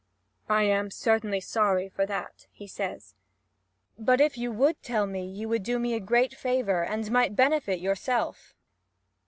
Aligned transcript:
"I 0.49 0.63
am 0.63 0.89
certainly 0.89 1.39
sorry, 1.39 1.87
for 1.87 2.07
that," 2.07 2.47
he 2.51 2.65
says; 2.65 3.13
"but 3.99 4.19
if 4.19 4.35
you 4.35 4.51
would 4.51 4.81
tell 4.81 5.05
me, 5.05 5.23
you 5.29 5.47
would 5.49 5.61
do 5.61 5.77
me 5.77 5.93
a 5.93 5.99
great 5.99 6.33
favour, 6.33 6.83
and 6.83 7.11
might 7.11 7.35
benefit 7.35 7.79
yourself. 7.79 8.55